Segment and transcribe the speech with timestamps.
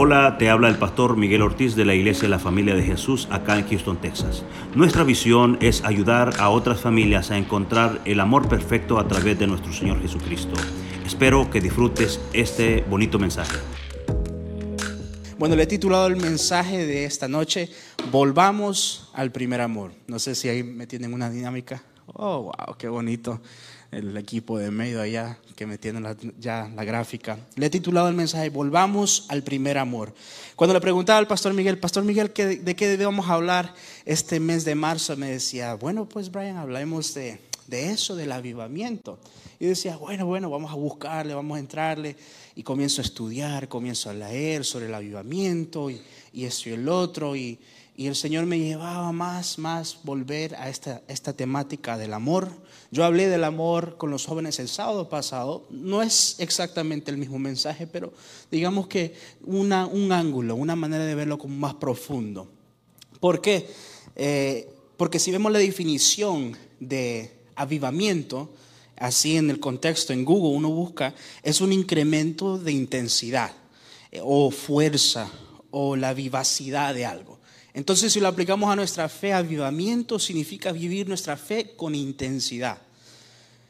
[0.00, 3.26] Hola, te habla el pastor Miguel Ortiz de la Iglesia de la Familia de Jesús
[3.32, 4.44] acá en Houston, Texas.
[4.76, 9.48] Nuestra visión es ayudar a otras familias a encontrar el amor perfecto a través de
[9.48, 10.54] nuestro Señor Jesucristo.
[11.04, 13.56] Espero que disfrutes este bonito mensaje.
[15.36, 17.68] Bueno, le he titulado el mensaje de esta noche,
[18.12, 19.90] Volvamos al primer amor.
[20.06, 21.82] No sé si ahí me tienen una dinámica.
[22.06, 23.40] Oh, wow, qué bonito
[23.90, 26.00] el equipo de medio allá que me tiene
[26.38, 27.38] ya la gráfica.
[27.56, 30.14] Le he titulado el mensaje Volvamos al primer amor.
[30.56, 33.74] Cuando le preguntaba al pastor Miguel, Pastor Miguel, ¿de qué debemos hablar
[34.04, 35.16] este mes de marzo?
[35.16, 39.18] Me decía, bueno, pues Brian, hablemos de, de eso, del avivamiento.
[39.58, 42.16] Y decía, bueno, bueno, vamos a buscarle, vamos a entrarle.
[42.54, 46.00] Y comienzo a estudiar, comienzo a leer sobre el avivamiento y,
[46.32, 47.34] y esto y el otro.
[47.34, 47.58] Y,
[47.96, 52.48] y el Señor me llevaba más, más volver a esta, esta temática del amor.
[52.90, 55.66] Yo hablé del amor con los jóvenes el sábado pasado.
[55.70, 58.12] No es exactamente el mismo mensaje, pero
[58.50, 62.50] digamos que una, un ángulo, una manera de verlo como más profundo.
[63.20, 63.68] ¿Por qué?
[64.16, 68.50] Eh, porque si vemos la definición de avivamiento,
[68.96, 73.52] así en el contexto, en Google uno busca, es un incremento de intensidad
[74.10, 75.30] eh, o fuerza
[75.70, 77.37] o la vivacidad de algo.
[77.78, 82.78] Entonces, si lo aplicamos a nuestra fe, avivamiento significa vivir nuestra fe con intensidad.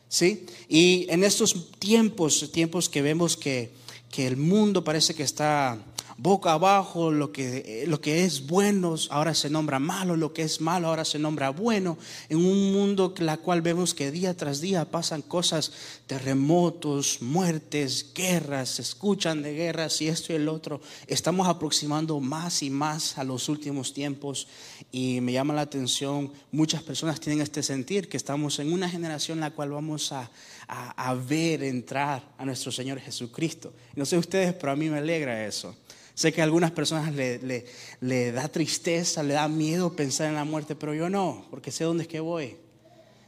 [0.09, 0.47] ¿Sí?
[0.67, 3.71] Y en estos tiempos, tiempos que vemos que,
[4.11, 5.77] que el mundo parece que está
[6.19, 10.61] boca abajo, lo que, lo que es bueno ahora se nombra malo, lo que es
[10.61, 11.97] malo ahora se nombra bueno,
[12.29, 15.73] en un mundo en la cual vemos que día tras día pasan cosas,
[16.09, 20.81] terremotos, muertes, guerras, se escuchan de guerras y esto y el otro.
[21.07, 24.49] Estamos aproximando más y más a los últimos tiempos
[24.91, 29.39] y me llama la atención, muchas personas tienen este sentir que estamos en una generación
[29.39, 30.29] en la cual vamos a,
[30.67, 33.73] a, a ver entrar a nuestro Señor Jesucristo.
[33.95, 35.77] No sé ustedes, pero a mí me alegra eso.
[36.19, 37.65] Sé que a algunas personas le,
[38.01, 41.85] le, da tristeza, le da miedo pensar en la muerte, pero yo no, porque sé
[41.85, 42.57] dónde es que voy.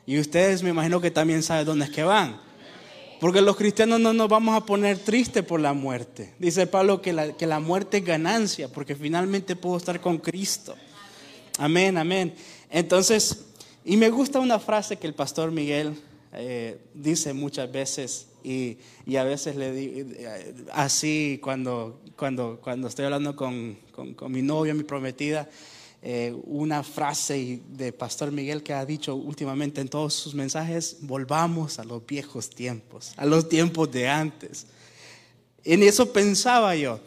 [0.07, 2.41] Y ustedes me imagino que también saben dónde es que van.
[3.21, 6.35] Porque los cristianos no nos vamos a poner tristes por la muerte.
[6.41, 10.75] Dice Pablo que la, que la muerte es ganancia, porque finalmente puedo estar con Cristo.
[11.59, 12.35] Amén, amén.
[12.71, 13.45] Entonces,
[13.85, 15.95] y me gusta una frase que el pastor Miguel
[16.33, 22.89] eh, dice muchas veces y, y, a veces le digo eh, así cuando, cuando, cuando
[22.89, 25.49] estoy hablando con, con, mi novia, mi prometida,
[26.03, 31.79] eh, una frase de Pastor Miguel que ha dicho últimamente en todos sus mensajes, volvamos
[31.79, 34.67] a los viejos tiempos, a los tiempos de antes.
[35.65, 37.01] En eso pensaba yo,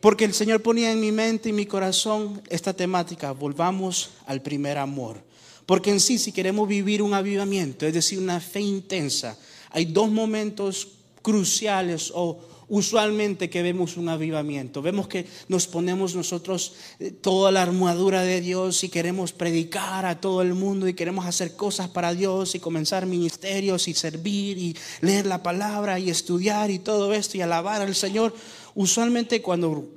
[0.00, 4.78] porque el Señor ponía en mi mente y mi corazón esta temática, volvamos al primer
[4.78, 5.28] amor.
[5.68, 9.36] Porque en sí, si queremos vivir un avivamiento, es decir, una fe intensa,
[9.70, 10.88] hay dos momentos
[11.22, 14.82] cruciales o usualmente que vemos un avivamiento.
[14.82, 20.20] Vemos que nos ponemos nosotros eh, toda la armadura de Dios y queremos predicar a
[20.20, 24.76] todo el mundo y queremos hacer cosas para Dios y comenzar ministerios y servir y
[25.00, 28.34] leer la palabra y estudiar y todo esto y alabar al Señor.
[28.74, 29.88] Usualmente cuando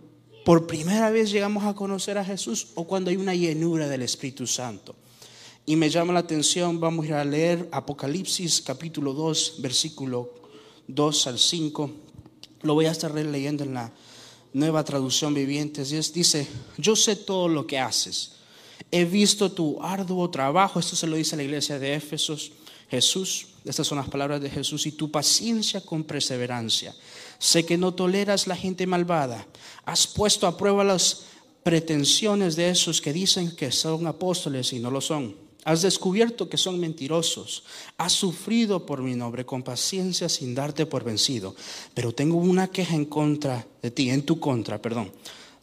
[0.45, 4.47] por primera vez llegamos a conocer a Jesús o cuando hay una llenura del Espíritu
[4.47, 4.95] Santo.
[5.66, 10.33] Y me llama la atención, vamos a ir a leer Apocalipsis capítulo 2, versículo
[10.88, 11.91] 2 al 5.
[12.63, 13.94] Lo voy a estar leyendo en la
[14.53, 15.83] nueva traducción viviente.
[15.83, 18.31] Dice, yo sé todo lo que haces.
[18.89, 20.79] He visto tu arduo trabajo.
[20.79, 22.53] Esto se lo dice a la iglesia de Éfesos.
[22.89, 26.94] Jesús, estas son las palabras de Jesús, y tu paciencia con perseverancia.
[27.38, 29.47] Sé que no toleras la gente malvada.
[29.85, 31.21] Has puesto a prueba las
[31.61, 36.57] pretensiones de esos que dicen que son apóstoles y no lo son Has descubierto que
[36.57, 37.63] son mentirosos.
[37.97, 41.55] Has sufrido por mi nombre con paciencia sin darte por vencido.
[41.94, 45.11] Pero tengo una queja en contra de ti, en tu contra, perdón.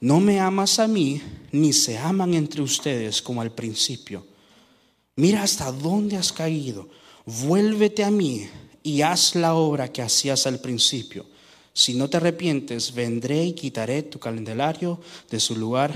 [0.00, 1.20] No me amas a mí,
[1.50, 4.24] ni se aman entre ustedes como al principio.
[5.16, 6.88] Mira hasta dónde has caído.
[7.26, 8.48] Vuélvete a mí
[8.84, 11.26] y haz la obra que hacías al principio.
[11.72, 15.92] Si no te arrepientes, vendré y quitaré tu calendario de su lugar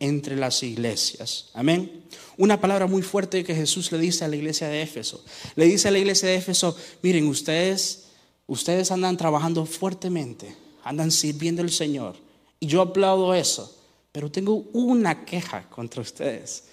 [0.00, 1.50] entre las iglesias.
[1.54, 2.04] Amén.
[2.38, 5.24] Una palabra muy fuerte que Jesús le dice a la iglesia de Éfeso.
[5.54, 8.08] Le dice a la iglesia de Éfeso, miren, ustedes,
[8.46, 10.54] ustedes andan trabajando fuertemente,
[10.84, 12.16] andan sirviendo al Señor.
[12.60, 13.74] Y yo aplaudo eso,
[14.12, 16.64] pero tengo una queja contra ustedes.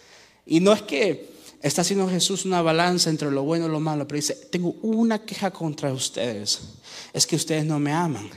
[0.46, 1.30] Y no es que
[1.62, 5.26] está haciendo Jesús una balanza entre lo bueno y lo malo, pero dice, tengo una
[5.26, 6.60] queja contra ustedes.
[7.14, 8.30] Es que ustedes no me aman.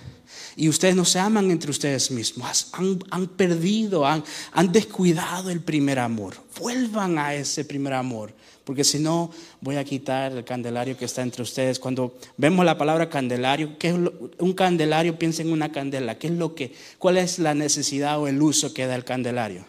[0.57, 2.69] Y ustedes no se aman entre ustedes mismos.
[2.73, 4.25] Han, perdido, han,
[4.73, 6.35] descuidado el primer amor.
[6.59, 8.33] Vuelvan a ese primer amor.
[8.65, 9.31] Porque si no,
[9.61, 11.79] voy a quitar el candelario que está entre ustedes.
[11.79, 13.95] Cuando vemos la palabra candelario, ¿qué es
[14.39, 15.19] un candelario?
[15.19, 16.19] Piensa en una candela.
[16.19, 19.67] ¿Qué es lo que, ¿Cuál es la necesidad o el uso que da el candelario?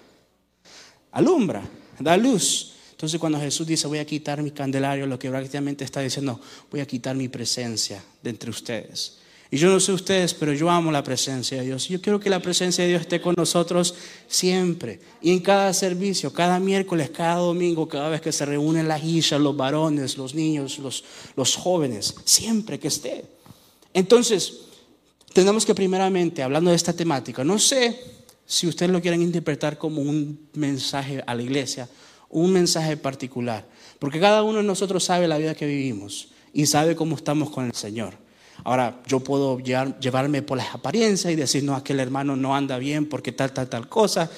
[1.11, 1.63] Alumbra,
[1.99, 2.73] da luz.
[2.91, 6.39] Entonces cuando Jesús dice voy a quitar mi candelario, lo que prácticamente está diciendo,
[6.71, 9.17] voy a quitar mi presencia de entre ustedes.
[9.49, 11.87] Y yo no sé ustedes, pero yo amo la presencia de Dios.
[11.87, 13.95] Yo quiero que la presencia de Dios esté con nosotros
[14.27, 14.99] siempre.
[15.21, 19.39] Y en cada servicio, cada miércoles, cada domingo, cada vez que se reúnen las hijas,
[19.39, 21.03] los varones, los niños, los,
[21.35, 23.23] los jóvenes, siempre que esté.
[23.93, 24.53] Entonces,
[25.33, 27.99] tenemos que primeramente, hablando de esta temática, no sé
[28.45, 31.87] si ustedes lo quieren interpretar como un mensaje a la iglesia,
[32.29, 33.65] un mensaje particular,
[33.99, 37.65] porque cada uno de nosotros sabe la vida que vivimos y sabe cómo estamos con
[37.65, 38.26] el Señor.
[38.63, 43.07] Ahora, yo puedo llevarme por las apariencias y decir, no, aquel hermano no anda bien
[43.07, 44.29] porque tal, tal, tal cosa,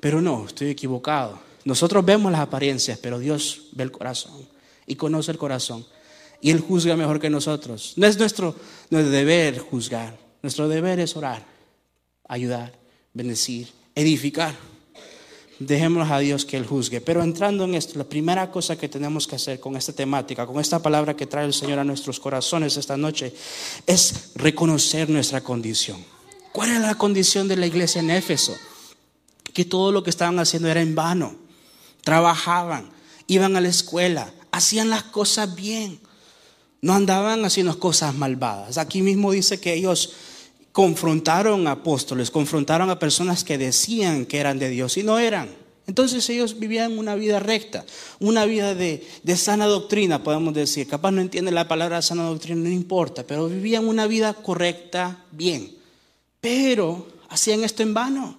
[0.00, 1.38] pero no, estoy equivocado.
[1.64, 4.46] Nosotros vemos las apariencias, pero Dios ve el corazón
[4.86, 5.86] y conoce el corazón.
[6.40, 7.94] Y Él juzga mejor que nosotros.
[7.96, 8.54] No es nuestro,
[8.90, 11.44] nuestro deber juzgar, nuestro deber es orar,
[12.28, 12.72] ayudar,
[13.12, 14.54] bendecir, edificar.
[15.58, 17.00] Dejémoslo a Dios que Él juzgue.
[17.00, 20.60] Pero entrando en esto, la primera cosa que tenemos que hacer con esta temática, con
[20.60, 23.34] esta palabra que trae el Señor a nuestros corazones esta noche,
[23.86, 26.04] es reconocer nuestra condición.
[26.52, 28.56] ¿Cuál era la condición de la iglesia en Éfeso?
[29.52, 31.34] Que todo lo que estaban haciendo era en vano.
[32.02, 32.90] Trabajaban,
[33.26, 36.00] iban a la escuela, hacían las cosas bien.
[36.80, 38.78] No andaban haciendo cosas malvadas.
[38.78, 40.12] Aquí mismo dice que ellos
[40.78, 45.48] confrontaron a apóstoles, confrontaron a personas que decían que eran de Dios y no eran.
[45.88, 47.84] Entonces ellos vivían una vida recta,
[48.20, 49.04] una vida de,
[49.34, 50.86] sana doctrina, podemos decir.
[50.86, 55.74] Capaz no entienden la palabra sana doctrina, no importa, pero vivían una vida correcta, bien.
[56.40, 58.38] Pero hacían esto en vano.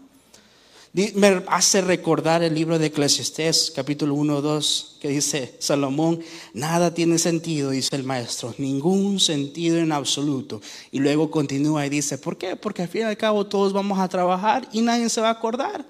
[0.91, 6.19] Me hace recordar el libro de Eclesiastés, capítulo 1, 2, que dice Salomón,
[6.56, 10.62] nada tiene sentido, dice el maestro, ningún sentido en absoluto.
[10.91, 12.56] Y luego continúa y dice, ¿por qué?
[12.56, 15.33] Porque al fin y al cabo todos vamos a trabajar y nadie se va a
[15.33, 15.86] acordar.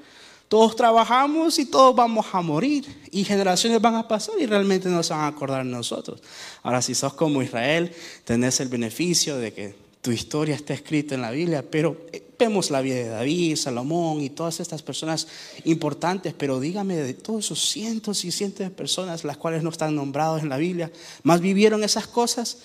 [0.49, 2.83] Todos trabajamos y todos vamos a morir.
[3.09, 6.21] Y generaciones van a pasar y realmente no se van a acordar de nosotros.
[6.61, 7.93] Ahora, si sos como Israel,
[8.25, 12.71] tenés el beneficio de que tu historia está escrita en la Biblia, pero eh, vemos
[12.71, 15.27] la vida de David, Salomón y todas estas personas
[15.65, 19.95] importantes, pero dígame de todos esos cientos y cientos de personas las cuales no están
[19.95, 20.91] nombrados en la Biblia,
[21.23, 22.59] más vivieron esas cosas,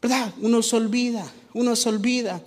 [0.00, 0.32] ¿verdad?
[0.40, 2.42] Uno se olvida, uno se olvida.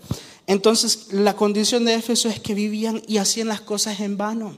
[0.47, 4.57] Entonces, la condición de Éfeso es que vivían y hacían las cosas en vano.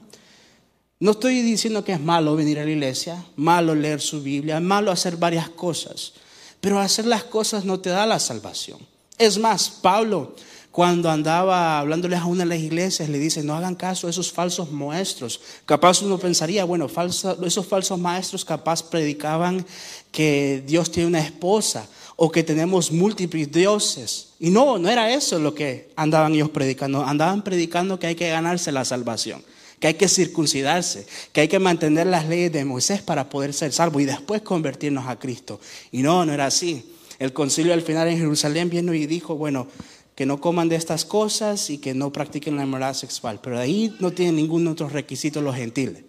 [0.98, 4.90] No estoy diciendo que es malo venir a la iglesia, malo leer su Biblia, malo
[4.90, 6.14] hacer varias cosas,
[6.62, 8.78] pero hacer las cosas no te da la salvación.
[9.18, 10.34] Es más, Pablo,
[10.70, 14.30] cuando andaba hablándoles a una de las iglesias, le dice, no hagan caso a esos
[14.30, 15.40] falsos maestros.
[15.64, 19.64] Capaz uno pensaría, bueno, esos falsos maestros capaz predicaban
[20.12, 24.34] que Dios tiene una esposa o que tenemos múltiples dioses.
[24.38, 27.02] Y no, no era eso lo que andaban ellos predicando.
[27.02, 29.42] Andaban predicando que hay que ganarse la salvación,
[29.80, 33.72] que hay que circuncidarse, que hay que mantener las leyes de Moisés para poder ser
[33.72, 35.58] salvo y después convertirnos a Cristo.
[35.90, 36.95] Y no, no era así.
[37.18, 39.68] El concilio al final en Jerusalén vino y dijo, bueno,
[40.14, 43.40] que no coman de estas cosas y que no practiquen la inmoralidad sexual.
[43.42, 46.04] Pero de ahí no tienen ningún otro requisito los gentiles.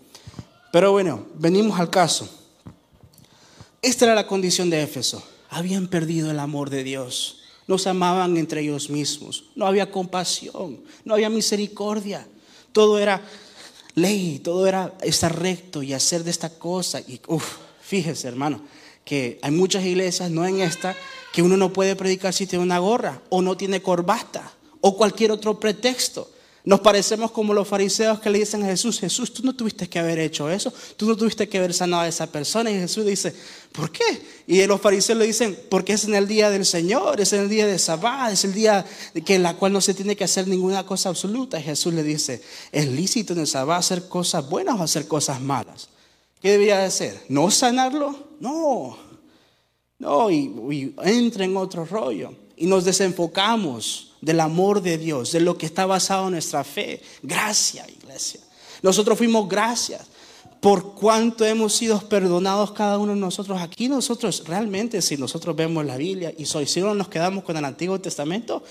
[0.72, 2.30] Pero bueno, venimos al caso.
[3.82, 5.24] Esta era la condición de Éfeso.
[5.50, 7.42] Habían perdido el amor de Dios.
[7.68, 9.46] No se amaban entre ellos mismos.
[9.56, 10.82] No había compasión.
[11.04, 12.28] No había misericordia.
[12.72, 13.22] Todo era
[13.96, 14.40] ley.
[14.40, 17.02] Todo era estar recto y hacer de esta cosa.
[17.02, 18.62] Y uff, fíjese, hermano
[19.08, 20.96] que hay muchas iglesias, no en esta,
[21.32, 25.32] que uno no puede predicar si tiene una gorra o no tiene corbata o cualquier
[25.32, 26.30] otro pretexto.
[26.66, 30.00] Nos parecemos como los fariseos que le dicen a Jesús, Jesús, tú no tuviste que
[30.00, 32.70] haber hecho eso, tú no tuviste que haber sanado a esa persona.
[32.70, 33.34] Y Jesús dice,
[33.72, 34.04] ¿por qué?
[34.46, 37.50] Y los fariseos le dicen, porque es en el día del Señor, es en el
[37.50, 38.86] día de Sabbat, es el día
[39.16, 41.58] en la cual no se tiene que hacer ninguna cosa absoluta.
[41.58, 42.42] Y Jesús le dice,
[42.74, 45.88] ¿es lícito en el Sabbat hacer cosas buenas o hacer cosas malas?
[46.42, 47.26] ¿Qué debía de hacer?
[47.30, 48.28] ¿No sanarlo?
[48.40, 48.98] No,
[50.00, 52.34] no, y, entra en otro rollo.
[52.56, 57.02] Y nos desenfocamos del amor de Dios, de lo que está basado en nuestra fe.
[57.22, 58.42] Gracias, iglesia.
[58.82, 60.02] Nosotros fuimos gracias
[60.60, 63.60] por cuánto hemos sido perdonados cada uno de nosotros.
[63.62, 67.66] Aquí nosotros realmente, si nosotros vemos la Biblia y si solo nos quedamos con el
[67.66, 68.64] Antiguo Testamento,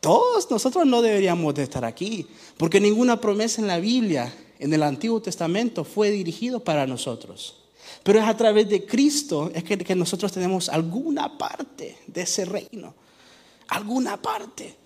[0.00, 2.26] todos nosotros no deberíamos de estar aquí,
[2.56, 7.56] porque ninguna promesa en la Biblia, en el Antiguo Testamento, fue dirigido para nosotros.
[8.04, 12.94] Pero es a través de Cristo es que, nosotros tenemos alguna parte de ese reino.
[13.66, 14.76] Alguna parte.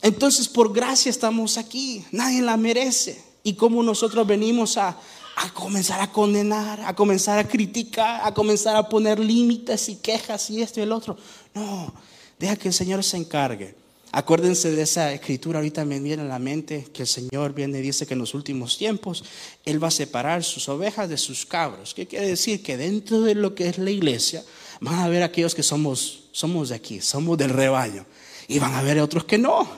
[0.00, 2.02] Entonces, por gracia estamos aquí.
[2.12, 3.22] Nadie la merece.
[3.42, 4.96] Y como nosotros venimos a,
[5.36, 10.48] a comenzar a condenar, a comenzar a criticar, a comenzar a poner límites y quejas
[10.48, 11.18] y esto y el otro.
[11.52, 11.92] No,
[12.38, 13.83] deja que el Señor se encargue.
[14.16, 17.82] Acuérdense de esa escritura, ahorita me viene a la mente que el Señor viene y
[17.82, 19.24] dice que en los últimos tiempos
[19.64, 21.94] Él va a separar sus ovejas de sus cabros.
[21.94, 22.62] ¿Qué quiere decir?
[22.62, 24.44] Que dentro de lo que es la iglesia
[24.80, 28.06] van a ver aquellos que somos, somos de aquí, somos del rebaño.
[28.46, 29.68] Y van a ver otros que no.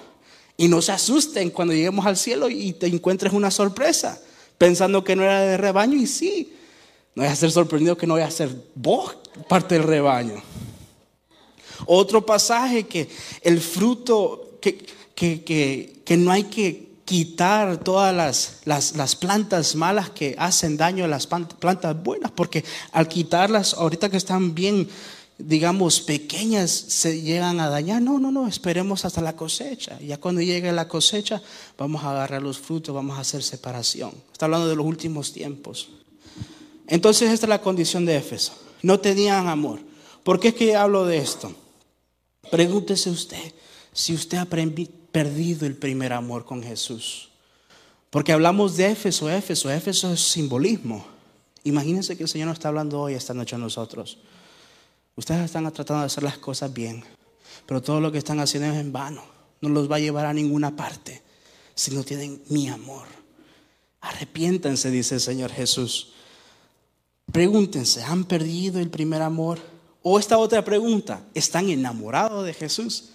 [0.58, 4.20] Y no se asusten cuando lleguemos al cielo y te encuentres una sorpresa,
[4.58, 6.52] pensando que no era de rebaño y sí.
[7.14, 9.16] No voy a ser sorprendido que no voy a ser vos
[9.48, 10.42] parte del rebaño.
[11.84, 13.08] Otro pasaje que
[13.42, 14.78] el fruto, que,
[15.14, 15.42] que,
[16.04, 21.08] que, no hay que quitar todas las, las, las, plantas malas que hacen daño a
[21.08, 24.88] las plantas buenas, porque al quitarlas, ahorita que están bien,
[25.38, 28.02] digamos, pequeñas, se llegan a dañar.
[28.02, 29.98] No, no, no, esperemos hasta la cosecha.
[30.00, 31.42] Ya cuando llegue la cosecha,
[31.78, 34.12] vamos a agarrar los frutos, vamos a hacer separación.
[34.32, 35.88] Está hablando de los últimos tiempos.
[36.88, 38.52] Entonces, esta es la condición de Éfeso.
[38.82, 39.80] No tenían amor.
[40.22, 41.52] ¿Por qué es que hablo de esto?
[42.50, 43.52] Pregúntese usted
[43.92, 47.30] si usted ha perdido el primer amor con Jesús.
[48.10, 51.06] Porque hablamos de Éfeso, Éfeso, Éfeso es simbolismo.
[51.64, 54.18] Imagínense que el Señor nos está hablando hoy, esta noche a nosotros.
[55.16, 57.02] Ustedes están tratando de hacer las cosas bien,
[57.66, 59.22] pero todo lo que están haciendo es en vano.
[59.60, 61.22] No los va a llevar a ninguna parte
[61.74, 63.06] si no tienen mi amor.
[64.00, 66.12] Arrepiéntanse, dice el Señor Jesús.
[67.32, 69.58] Pregúntense, ¿han perdido el primer amor?
[70.08, 73.08] O esta otra pregunta, ¿están enamorados de Jesús?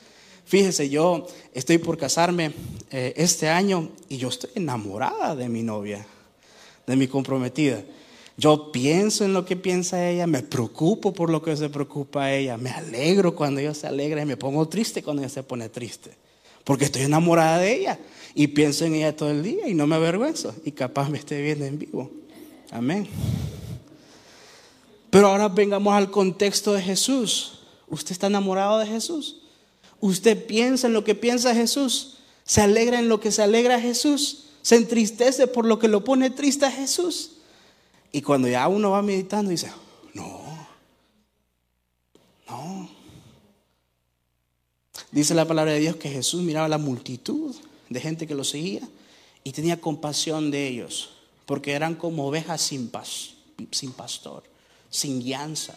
[0.43, 2.51] Fíjese, yo estoy por casarme
[2.91, 6.05] eh, este año y yo estoy enamorada de mi novia,
[6.85, 7.81] de mi comprometida.
[8.35, 12.57] Yo pienso en lo que piensa ella, me preocupo por lo que se preocupa ella,
[12.57, 16.11] me alegro cuando ella se alegra y me pongo triste cuando ella se pone triste.
[16.65, 17.99] Porque estoy enamorada de ella
[18.35, 21.41] y pienso en ella todo el día y no me avergüenzo y capaz me esté
[21.41, 22.11] viendo en vivo.
[22.69, 23.07] Amén.
[25.11, 27.59] Pero ahora vengamos al contexto de Jesús.
[27.89, 29.41] ¿Usted está enamorado de Jesús?
[29.99, 32.17] ¿Usted piensa en lo que piensa Jesús?
[32.45, 34.45] ¿Se alegra en lo que se alegra Jesús?
[34.61, 37.33] ¿Se entristece por lo que lo pone triste a Jesús?
[38.13, 39.69] Y cuando ya uno va meditando dice,
[40.13, 40.41] no,
[42.47, 42.89] no.
[45.11, 47.53] Dice la palabra de Dios que Jesús miraba la multitud
[47.89, 48.87] de gente que lo seguía
[49.43, 51.09] y tenía compasión de ellos,
[51.45, 52.89] porque eran como ovejas sin,
[53.71, 54.43] sin pastor
[54.91, 55.75] sin guianza.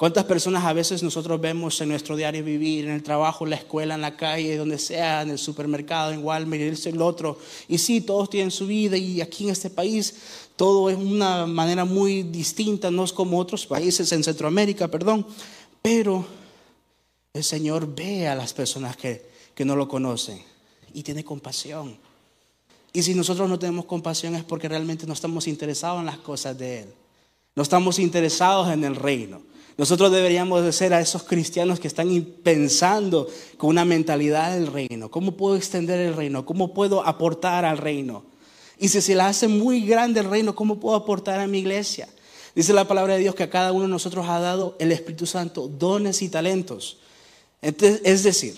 [0.00, 3.56] ¿Cuántas personas a veces nosotros vemos en nuestro diario vivir, en el trabajo, en la
[3.56, 7.38] escuela, en la calle, donde sea, en el supermercado, en Walmart, y el otro?
[7.68, 10.14] Y sí, todos tienen su vida y aquí en este país
[10.56, 15.26] todo es una manera muy distinta, no es como otros países en Centroamérica, perdón.
[15.82, 16.24] Pero
[17.34, 20.42] el Señor ve a las personas que, que no lo conocen
[20.94, 21.98] y tiene compasión.
[22.94, 26.56] Y si nosotros no tenemos compasión es porque realmente no estamos interesados en las cosas
[26.56, 26.94] de Él.
[27.54, 29.42] No estamos interesados en el reino.
[29.76, 32.08] Nosotros deberíamos de ser a esos cristianos que están
[32.42, 35.10] pensando con una mentalidad del reino.
[35.10, 36.44] ¿Cómo puedo extender el reino?
[36.44, 38.24] ¿Cómo puedo aportar al reino?
[38.78, 42.08] Y si se le hace muy grande el reino, ¿cómo puedo aportar a mi iglesia?
[42.54, 45.26] Dice la palabra de Dios que a cada uno de nosotros ha dado el Espíritu
[45.26, 46.98] Santo dones y talentos.
[47.62, 48.56] es decir,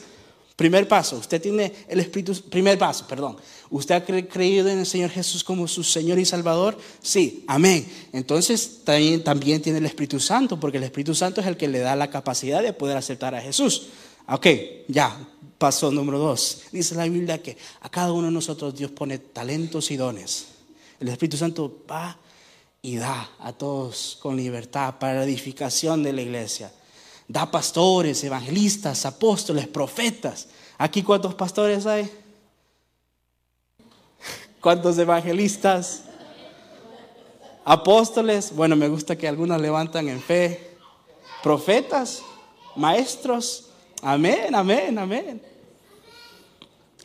[0.63, 3.37] Primer paso, usted tiene el Espíritu, primer paso, perdón.
[3.69, 6.79] ¿Usted ha creído en el Señor Jesús como su Señor y Salvador?
[7.03, 7.85] Sí, amén.
[8.13, 11.81] Entonces también, también tiene el Espíritu Santo, porque el Espíritu Santo es el que le
[11.81, 13.89] da la capacidad de poder aceptar a Jesús.
[14.29, 14.47] Ok,
[14.87, 15.29] ya,
[15.59, 16.61] paso número dos.
[16.71, 20.45] Dice la Biblia que a cada uno de nosotros Dios pone talentos y dones.
[21.01, 22.17] El Espíritu Santo va
[22.81, 26.71] y da a todos con libertad para la edificación de la iglesia
[27.29, 30.49] da pastores, evangelistas, apóstoles, profetas.
[30.79, 32.11] ¿Aquí cuántos pastores hay?
[34.61, 36.05] ¿Cuántos evangelistas?
[37.65, 40.77] Apóstoles, bueno, me gusta que algunos levantan en fe.
[41.43, 42.23] Profetas,
[42.77, 43.71] maestros,
[44.03, 45.43] amén, amén, amén.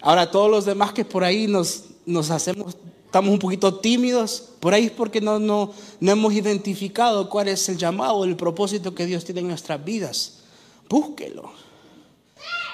[0.01, 2.77] Ahora todos los demás que por ahí nos, nos hacemos
[3.17, 7.75] estamos un poquito tímidos, por ahí porque no, no, no hemos identificado cuál es el
[7.75, 10.41] llamado, el propósito que Dios tiene en nuestras vidas.
[10.87, 11.51] Búsquelo.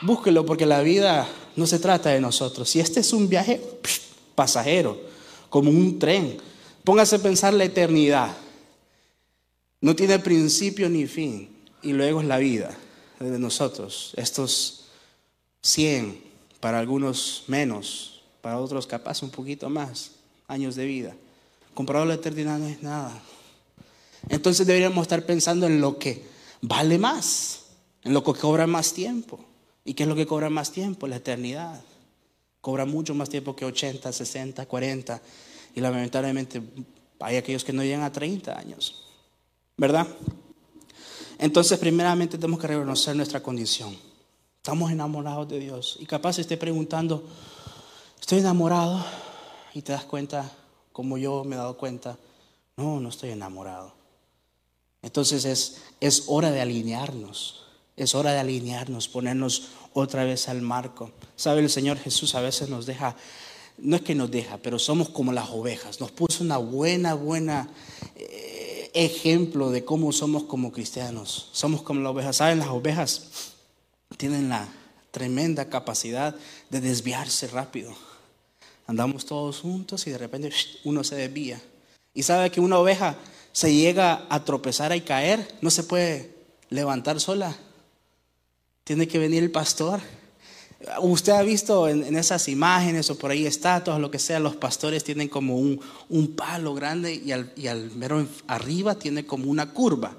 [0.01, 2.69] Búsquelo porque la vida no se trata de nosotros.
[2.69, 3.61] Si este es un viaje
[4.35, 4.99] pasajero,
[5.49, 6.35] como un tren,
[6.83, 8.35] póngase a pensar la eternidad.
[9.79, 11.55] No tiene principio ni fin.
[11.81, 12.77] Y luego es la vida
[13.17, 14.11] de nosotros.
[14.17, 14.87] Estos
[15.61, 16.21] 100,
[16.59, 20.12] para algunos menos, para otros capaz un poquito más
[20.47, 21.15] años de vida.
[21.73, 23.21] Comparado la eternidad no es nada.
[24.29, 26.23] Entonces deberíamos estar pensando en lo que
[26.61, 27.65] vale más,
[28.03, 29.43] en lo que cobra más tiempo.
[29.85, 31.07] ¿Y qué es lo que cobra más tiempo?
[31.07, 31.81] La eternidad.
[32.61, 35.21] cobra mucho más tiempo que 80, 60, 40
[35.75, 36.61] y lamentablemente
[37.19, 39.03] hay aquellos que no llegan a 30 años,
[39.75, 40.07] ¿verdad?
[41.39, 43.97] Entonces, primeramente tenemos que reconocer nuestra condición.
[44.57, 47.27] Estamos enamorados de Dios y capaz esté preguntando,
[48.21, 49.03] estoy enamorado
[49.73, 50.51] y te das cuenta,
[50.91, 52.17] como yo me he dado cuenta,
[52.77, 53.93] no, no estoy enamorado.
[55.01, 57.65] Entonces es, es hora de alinearnos,
[57.97, 61.11] es hora de alinearnos, ponernos otra vez al marco.
[61.35, 61.61] ¿Sabe?
[61.61, 63.15] El Señor Jesús a veces nos deja,
[63.77, 65.99] no es que nos deja, pero somos como las ovejas.
[65.99, 67.69] Nos puso una buena, buena
[68.15, 71.49] eh, ejemplo de cómo somos como cristianos.
[71.51, 72.35] Somos como las ovejas.
[72.37, 72.59] ¿Saben?
[72.59, 73.53] Las ovejas
[74.17, 74.67] tienen la
[75.11, 76.35] tremenda capacidad
[76.69, 77.93] de desviarse rápido.
[78.87, 80.51] Andamos todos juntos y de repente
[80.83, 81.61] uno se desvía.
[82.13, 83.15] Y sabe que una oveja
[83.51, 86.35] se llega a tropezar y caer, no se puede
[86.69, 87.55] levantar sola.
[88.83, 90.01] Tiene que venir el pastor.
[91.01, 95.03] Usted ha visto en, esas imágenes o por ahí estatuas, lo que sea, los pastores
[95.03, 100.17] tienen como un, palo grande y al, y mero arriba tiene como una curva.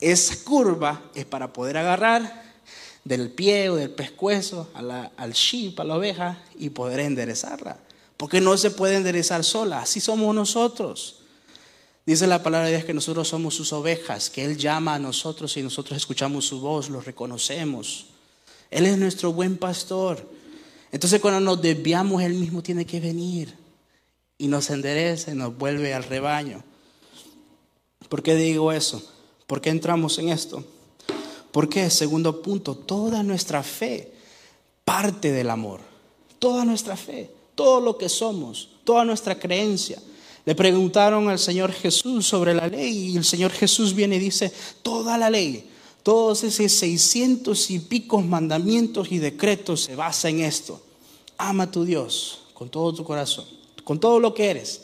[0.00, 2.44] Esa curva es para poder agarrar
[3.02, 7.78] del pie o del pescuezo al sheep, a la oveja, y poder enderezarla.
[8.16, 11.16] Porque no se puede enderezar sola, así somos nosotros.
[12.06, 15.56] Dice la palabra de Dios que nosotros somos sus ovejas, que Él llama a nosotros
[15.56, 18.06] y nosotros escuchamos su voz, lo reconocemos.
[18.70, 20.28] Él es nuestro buen pastor.
[20.92, 23.54] Entonces cuando nos desviamos, Él mismo tiene que venir
[24.38, 26.62] y nos endereza y nos vuelve al rebaño.
[28.08, 29.02] ¿Por qué digo eso?
[29.46, 30.64] ¿Por qué entramos en esto?
[31.50, 34.12] Porque, segundo punto, toda nuestra fe
[34.84, 35.80] parte del amor.
[36.38, 40.00] Toda nuestra fe, todo lo que somos, toda nuestra creencia
[40.46, 44.52] le preguntaron al Señor Jesús sobre la ley y el Señor Jesús viene y dice,
[44.80, 45.68] toda la ley,
[46.04, 50.80] todos esos seiscientos y picos mandamientos y decretos se basa en esto.
[51.36, 53.44] Ama a tu Dios con todo tu corazón,
[53.82, 54.82] con todo lo que eres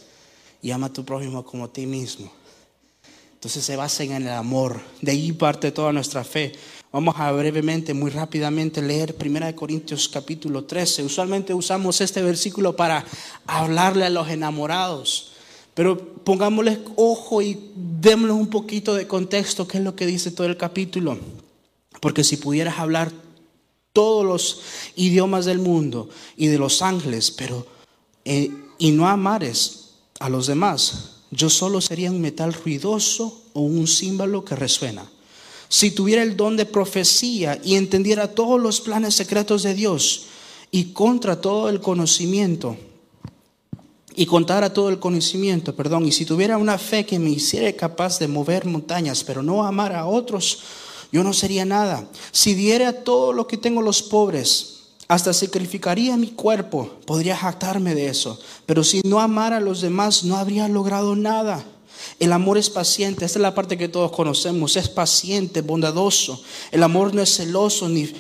[0.61, 2.33] y ama a tu prójimo como a ti mismo.
[3.35, 4.81] Entonces se basa en el amor.
[5.01, 6.53] De ahí parte toda nuestra fe.
[6.93, 11.03] Vamos a brevemente, muy rápidamente leer 1 Corintios capítulo 13.
[11.03, 13.07] Usualmente usamos este versículo para
[13.47, 15.33] hablarle a los enamorados.
[15.73, 20.47] Pero pongámosle ojo y démosle un poquito de contexto, qué es lo que dice todo
[20.47, 21.19] el capítulo.
[21.99, 23.11] Porque si pudieras hablar
[23.95, 24.61] todos los
[24.95, 27.67] idiomas del mundo y de los ángeles, pero
[28.27, 33.87] eh, y no amares a los demás, yo solo sería un metal ruidoso o un
[33.87, 35.11] símbolo que resuena.
[35.73, 40.27] Si tuviera el don de profecía y entendiera todos los planes secretos de Dios
[40.71, 42.77] y contra todo el conocimiento,
[44.15, 48.19] y contara todo el conocimiento, perdón, y si tuviera una fe que me hiciera capaz
[48.19, 50.59] de mover montañas, pero no amar a otros,
[51.11, 52.07] yo no sería nada.
[52.33, 58.09] Si diera todo lo que tengo los pobres, hasta sacrificaría mi cuerpo, podría jactarme de
[58.09, 61.65] eso, pero si no amara a los demás, no habría logrado nada.
[62.19, 66.43] El amor es paciente, esta es la parte que todos conocemos, es paciente, bondadoso.
[66.71, 68.13] El amor no es celoso, ni,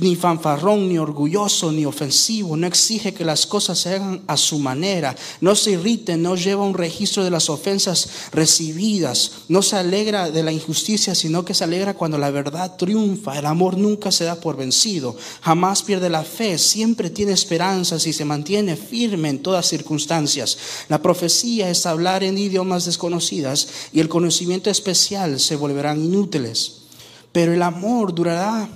[0.00, 2.56] ni fanfarrón, ni orgulloso, ni ofensivo.
[2.56, 5.14] No exige que las cosas se hagan a su manera.
[5.40, 9.32] No se irrite, no lleva un registro de las ofensas recibidas.
[9.48, 13.38] No se alegra de la injusticia, sino que se alegra cuando la verdad triunfa.
[13.38, 15.16] El amor nunca se da por vencido.
[15.42, 20.56] Jamás pierde la fe, siempre tiene esperanzas y se mantiene firme en todas circunstancias.
[20.88, 26.74] La profecía es hablar en idiomas desconocidas y el conocimiento especial se volverán inútiles.
[27.32, 28.68] Pero el amor durará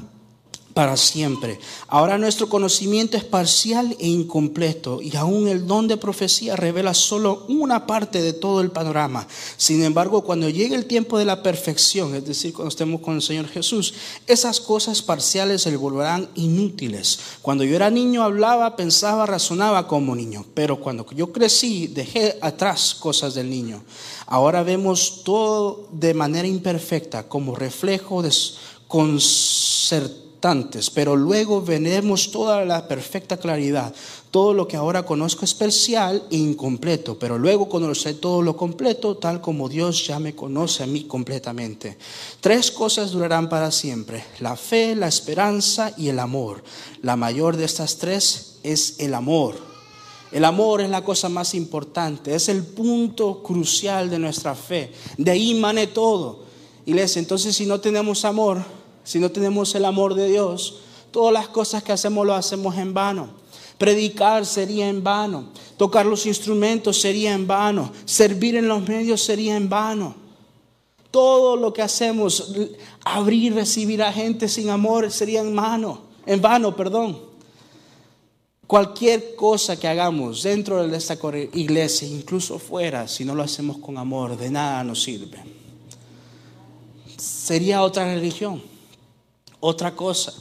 [0.74, 1.58] para siempre.
[1.88, 7.44] Ahora nuestro conocimiento es parcial e incompleto y aún el don de profecía revela solo
[7.48, 9.26] una parte de todo el panorama.
[9.56, 13.22] Sin embargo, cuando llegue el tiempo de la perfección, es decir, cuando estemos con el
[13.22, 13.94] Señor Jesús,
[14.26, 17.18] esas cosas parciales se volverán inútiles.
[17.42, 22.94] Cuando yo era niño hablaba, pensaba, razonaba como niño, pero cuando yo crecí dejé atrás
[22.94, 23.82] cosas del niño.
[24.26, 28.32] Ahora vemos todo de manera imperfecta como reflejo de
[30.92, 33.94] pero luego veremos toda la perfecta claridad.
[34.32, 39.16] Todo lo que ahora conozco es parcial e incompleto, pero luego conoceré todo lo completo,
[39.16, 41.96] tal como Dios ya me conoce a mí completamente.
[42.40, 46.64] Tres cosas durarán para siempre, la fe, la esperanza y el amor.
[47.02, 49.54] La mayor de estas tres es el amor.
[50.32, 54.92] El amor es la cosa más importante, es el punto crucial de nuestra fe.
[55.16, 56.40] De ahí mane todo.
[56.84, 58.64] Iglesia, entonces si no tenemos amor,
[59.04, 62.94] si no tenemos el amor de Dios, todas las cosas que hacemos lo hacemos en
[62.94, 63.28] vano.
[63.78, 69.56] Predicar sería en vano, tocar los instrumentos sería en vano, servir en los medios sería
[69.56, 70.14] en vano.
[71.10, 72.54] Todo lo que hacemos,
[73.04, 77.32] abrir, recibir a gente sin amor sería en vano, en vano, perdón.
[78.66, 81.18] Cualquier cosa que hagamos dentro de esta
[81.52, 85.42] iglesia, incluso fuera, si no lo hacemos con amor, de nada nos sirve.
[87.18, 88.62] Sería otra religión,
[89.62, 90.34] otra cosa.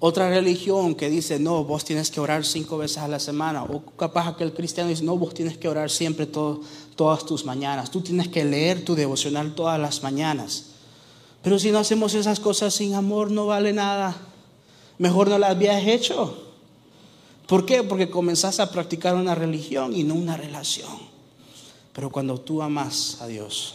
[0.00, 3.62] Otra religión que dice, no, vos tienes que orar cinco veces a la semana.
[3.62, 7.88] O capaz que el cristiano dice, no, vos tienes que orar siempre todas tus mañanas.
[7.92, 10.70] Tú tienes que leer tu devocional todas las mañanas.
[11.40, 14.16] Pero si no hacemos esas cosas sin amor, no vale nada.
[14.98, 16.48] Mejor no las habías hecho.
[17.46, 17.84] ¿Por qué?
[17.84, 20.90] Porque comenzás a practicar una religión y no una relación.
[21.92, 23.74] Pero cuando tú amas a Dios,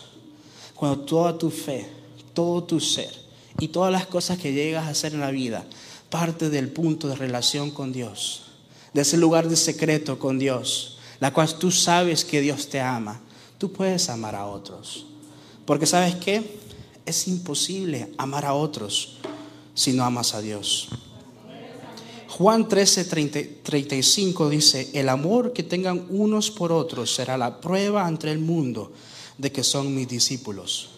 [0.75, 1.89] cuando toda tu fe,
[2.33, 3.26] todo tu ser
[3.59, 5.65] y todas las cosas que llegas a hacer en la vida
[6.09, 8.43] parte del punto de relación con Dios,
[8.93, 13.19] de ese lugar de secreto con Dios, la cual tú sabes que Dios te ama,
[13.57, 15.05] tú puedes amar a otros.
[15.65, 16.59] Porque sabes qué?
[17.05, 19.17] Es imposible amar a otros
[19.73, 20.89] si no amas a Dios.
[22.29, 23.05] Juan 13,
[23.63, 28.91] 35 dice, el amor que tengan unos por otros será la prueba ante el mundo
[29.37, 30.96] de que son mis discípulos.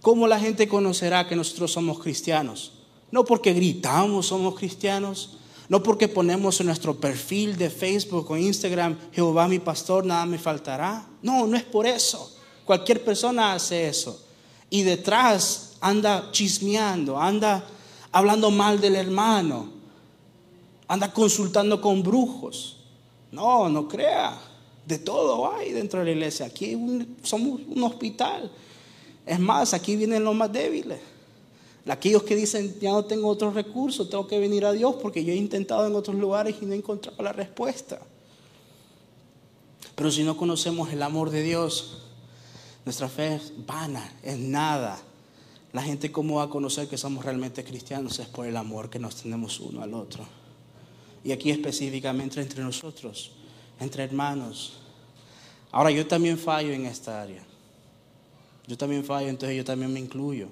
[0.00, 2.72] ¿Cómo la gente conocerá que nosotros somos cristianos?
[3.10, 5.36] No porque gritamos somos cristianos,
[5.68, 10.38] no porque ponemos en nuestro perfil de Facebook o Instagram, Jehová mi pastor, nada me
[10.38, 11.06] faltará.
[11.22, 12.36] No, no es por eso.
[12.64, 14.24] Cualquier persona hace eso.
[14.68, 17.64] Y detrás anda chismeando, anda
[18.12, 19.70] hablando mal del hermano,
[20.88, 22.78] anda consultando con brujos.
[23.32, 24.40] No, no crea.
[24.86, 26.46] De todo hay dentro de la iglesia.
[26.46, 26.76] Aquí
[27.22, 28.50] somos un hospital.
[29.30, 30.98] Es más, aquí vienen los más débiles.
[31.86, 35.32] Aquellos que dicen, ya no tengo otros recursos, tengo que venir a Dios porque yo
[35.32, 38.00] he intentado en otros lugares y no he encontrado la respuesta.
[39.94, 42.02] Pero si no conocemos el amor de Dios,
[42.84, 45.00] nuestra fe es vana, es nada.
[45.72, 48.98] La gente cómo va a conocer que somos realmente cristianos es por el amor que
[48.98, 50.26] nos tenemos uno al otro.
[51.22, 53.30] Y aquí específicamente entre nosotros,
[53.78, 54.72] entre hermanos.
[55.70, 57.44] Ahora yo también fallo en esta área.
[58.70, 60.46] Yo también fallo, entonces yo también me incluyo.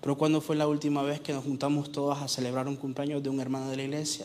[0.00, 3.28] Pero ¿cuándo fue la última vez que nos juntamos todos a celebrar un cumpleaños de
[3.28, 4.24] un hermano de la iglesia?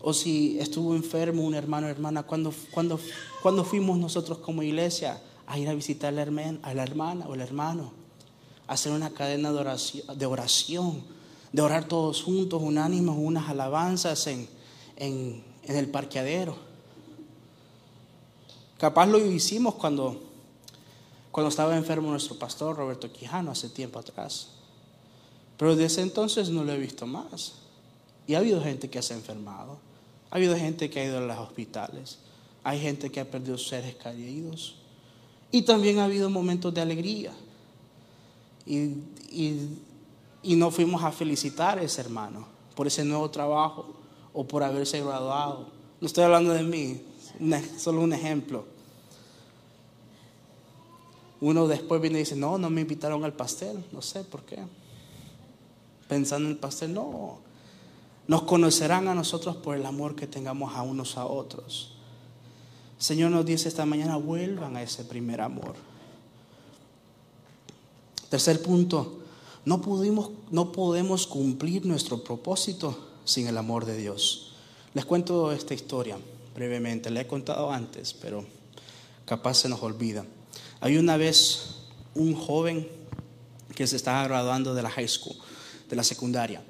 [0.00, 5.58] O si estuvo enfermo un hermano o hermana, ¿cuándo, cuando fuimos nosotros como iglesia a
[5.58, 7.92] ir a visitar a la hermana o el hermano?
[8.68, 11.02] A hacer una cadena de oración, de, oración,
[11.52, 14.48] de orar todos juntos, unánimos, unas alabanzas en,
[14.96, 16.56] en el parqueadero.
[18.78, 20.32] Capaz lo hicimos cuando
[21.34, 24.50] cuando estaba enfermo nuestro pastor Roberto Quijano hace tiempo atrás.
[25.56, 27.54] Pero desde entonces no lo he visto más.
[28.28, 29.78] Y ha habido gente que se ha enfermado.
[30.30, 32.18] Ha habido gente que ha ido a los hospitales.
[32.62, 34.76] Hay gente que ha perdido seres queridos.
[35.50, 37.32] Y también ha habido momentos de alegría.
[38.64, 38.92] Y,
[40.40, 43.92] y no fuimos a felicitar a ese hermano por ese nuevo trabajo
[44.32, 45.66] o por haberse graduado.
[46.00, 47.02] No estoy hablando de mí,
[47.76, 48.72] solo un ejemplo.
[51.44, 54.60] Uno después viene y dice, no, no me invitaron al pastel, no sé por qué.
[56.08, 57.40] Pensando en el pastel, no.
[58.26, 61.96] Nos conocerán a nosotros por el amor que tengamos a unos a otros.
[62.96, 65.74] Señor nos dice esta mañana, vuelvan a ese primer amor.
[68.30, 69.18] Tercer punto,
[69.66, 74.54] no, pudimos, no podemos cumplir nuestro propósito sin el amor de Dios.
[74.94, 76.16] Les cuento esta historia
[76.54, 78.46] brevemente, la he contado antes, pero
[79.26, 80.24] capaz se nos olvida.
[80.84, 81.76] Hay una vez
[82.14, 82.86] un joven
[83.74, 85.34] que se estaba graduando de la high school,
[85.88, 86.62] de la secundaria,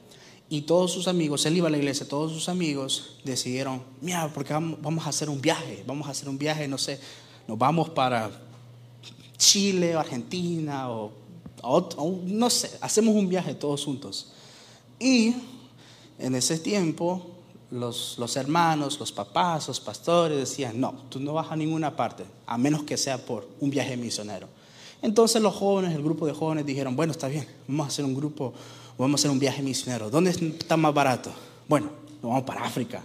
[0.48, 4.52] y todos sus amigos, él iba a la iglesia, todos sus amigos decidieron, mira, porque
[4.52, 7.00] vamos a hacer un viaje, vamos a hacer un viaje, no sé,
[7.48, 8.30] nos vamos para
[9.36, 11.10] Chile o Argentina o,
[11.62, 14.28] o no sé, hacemos un viaje todos juntos.
[15.00, 15.34] Y
[16.20, 17.33] en ese tiempo
[17.74, 22.56] los, hermanos, los papás, los pastores decían, no, tú no vas a ninguna parte, a
[22.56, 24.48] menos que sea por un viaje misionero.
[25.02, 28.14] Entonces los jóvenes, el grupo de jóvenes dijeron, bueno, está bien, vamos a hacer un
[28.14, 28.54] grupo,
[28.96, 30.08] vamos a hacer un viaje misionero.
[30.08, 31.32] ¿Dónde está más barato?
[31.68, 31.90] Bueno,
[32.22, 33.02] vamos para África,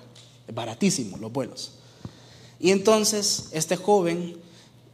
[0.48, 1.72] es baratísimo los vuelos.
[2.60, 4.38] Y entonces este joven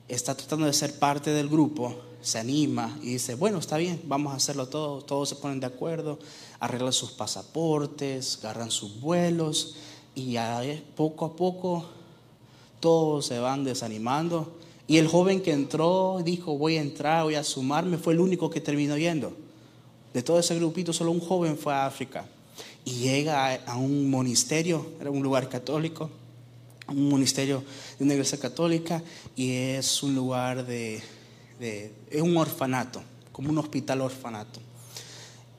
[0.07, 4.33] está tratando de ser parte del grupo, se anima y dice, bueno, está bien, vamos
[4.33, 6.17] a hacerlo todo, todos se ponen de acuerdo,
[6.59, 9.75] arreglan sus pasaportes, agarran sus vuelos
[10.15, 10.35] y
[10.95, 11.85] poco a poco
[12.79, 14.53] todos se van desanimando.
[14.87, 18.49] Y el joven que entró dijo, voy a entrar, voy a sumarme, fue el único
[18.49, 19.33] que terminó yendo.
[20.13, 22.25] De todo ese grupito, solo un joven fue a África.
[22.85, 26.09] Y llega a un monasterio, era un lugar católico,
[26.87, 27.63] un monasterio
[27.97, 29.03] de una iglesia católica,
[29.35, 31.01] y es un lugar de,
[31.59, 34.59] es un orfanato, como un hospital orfanato.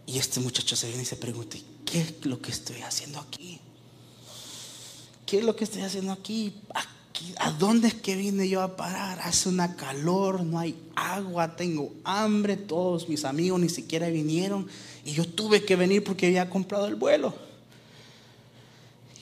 [0.07, 3.61] Y este muchacho se viene y se pregunta, ¿qué es lo que estoy haciendo aquí?
[5.27, 6.55] ¿qué es lo que estoy haciendo aquí?
[6.73, 7.35] aquí?
[7.39, 9.19] ¿A dónde es que vine yo a parar?
[9.23, 14.69] Hace una calor, no hay agua, tengo hambre, todos mis amigos ni siquiera vinieron
[15.05, 17.35] y yo tuve que venir porque había comprado el vuelo.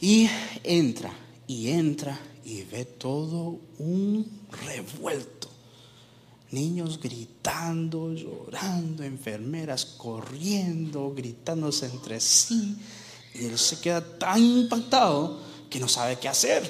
[0.00, 0.28] Y
[0.62, 1.12] entra,
[1.46, 4.28] y entra, y ve todo un
[4.66, 5.33] revuelto.
[6.54, 12.76] Niños gritando, llorando, enfermeras corriendo, gritándose entre sí.
[13.34, 16.62] Y él se queda tan impactado que no sabe qué hacer.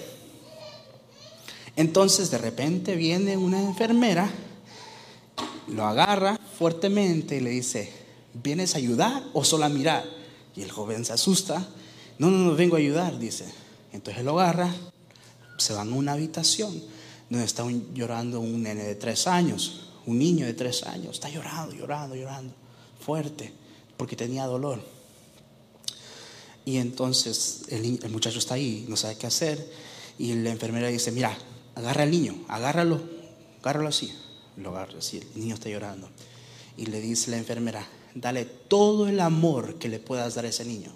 [1.76, 4.30] Entonces de repente viene una enfermera,
[5.68, 7.92] lo agarra fuertemente y le dice,
[8.32, 10.04] ¿vienes a ayudar o solo a mirar?
[10.56, 11.68] Y el joven se asusta,
[12.18, 13.44] no, no, no vengo a ayudar, dice.
[13.92, 14.74] Entonces él lo agarra,
[15.58, 16.93] se van a una habitación
[17.30, 21.74] donde está llorando un nene de tres años, un niño de tres años, está llorando,
[21.74, 22.54] llorando, llorando,
[23.00, 23.52] fuerte,
[23.96, 24.80] porque tenía dolor.
[26.64, 29.70] Y entonces el, el muchacho está ahí, no sabe qué hacer,
[30.18, 31.36] y la enfermera dice, mira,
[31.74, 33.00] agarra al niño, agárralo,
[33.60, 34.12] agárralo así,
[34.56, 36.08] lo agarra así, el niño está llorando.
[36.76, 40.64] Y le dice la enfermera, dale todo el amor que le puedas dar a ese
[40.64, 40.92] niño.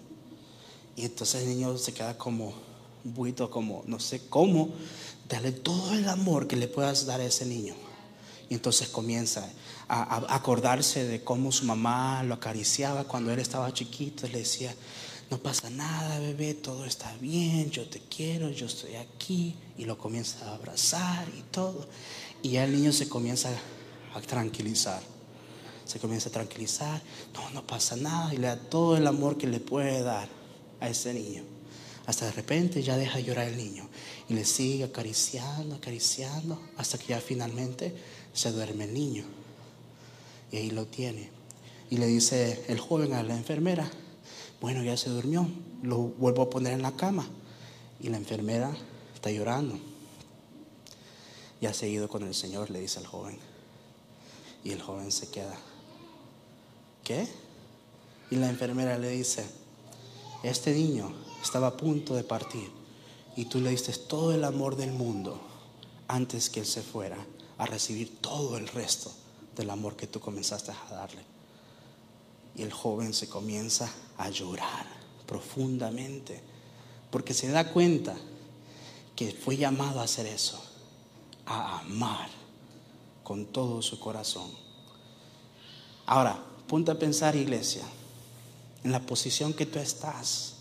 [0.97, 2.55] Y entonces el niño se queda como,
[3.05, 4.71] buito, como, no sé cómo,
[5.29, 7.75] dale todo el amor que le puedas dar a ese niño.
[8.49, 9.49] Y entonces comienza
[9.89, 14.27] a, acordarse de cómo su mamá lo acariciaba cuando él estaba chiquito.
[14.27, 14.75] Y le decía,
[15.31, 19.55] no pasa nada, bebé, todo está bien, yo te quiero, yo estoy aquí.
[19.77, 21.87] Y lo comienza a abrazar y todo.
[22.43, 23.51] Y ya el niño se comienza
[24.15, 25.03] a tranquilizar.
[25.85, 27.03] Se comienza a tranquilizar.
[27.35, 28.33] No, no pasa nada.
[28.33, 30.29] Y le da todo el amor que le puede dar
[30.81, 31.58] a ese niño.
[32.09, 33.87] Hasta de repente ya deja llorar el niño
[34.31, 37.95] y le sigue acariciando, acariciando, hasta que ya finalmente
[38.33, 39.25] se duerme el niño.
[40.51, 41.29] Y ahí lo tiene.
[41.91, 43.91] Y le dice el joven a la enfermera,
[44.59, 45.47] bueno, ya se durmió,
[45.83, 47.29] lo vuelvo a poner en la cama.
[48.01, 48.75] Y la enfermera
[49.15, 49.79] está llorando.
[51.61, 53.37] Ya ha ido con el Señor, le dice al joven.
[54.65, 55.59] Y el joven se queda.
[57.05, 57.29] ¿Qué?
[58.31, 59.45] Y la enfermera le dice,
[60.43, 62.71] este niño estaba a punto de partir
[63.37, 65.41] y tú le diste todo el amor del mundo
[66.09, 67.17] antes que él se fuera
[67.59, 69.13] a recibir todo el resto
[69.57, 71.23] del amor que tú comenzaste a darle.
[72.57, 74.87] Y el joven se comienza a llorar
[75.27, 76.41] profundamente
[77.11, 78.17] porque se da cuenta
[79.15, 80.63] que fue llamado a hacer eso,
[81.47, 82.29] a amar
[83.25, 84.51] con todo su corazón.
[86.07, 87.85] Ahora, ponte a pensar, iglesia,
[88.85, 90.55] en la posición que tú estás.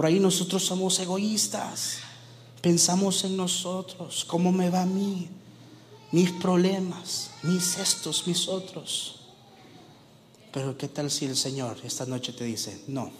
[0.00, 1.98] Por ahí nosotros somos egoístas.
[2.62, 5.28] Pensamos en nosotros, cómo me va a mí,
[6.10, 9.16] mis problemas, mis estos, mis otros.
[10.54, 13.10] Pero ¿qué tal si el Señor esta noche te dice, no,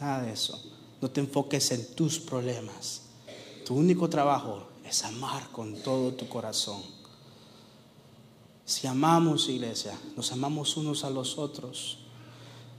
[0.00, 0.60] nada de eso.
[1.00, 3.02] No te enfoques en tus problemas.
[3.64, 6.82] Tu único trabajo es amar con todo tu corazón.
[8.64, 11.98] Si amamos, iglesia, nos amamos unos a los otros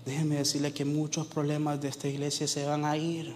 [0.06, 3.34] Déjeme decirle que muchos problemas de esta iglesia se van a ir.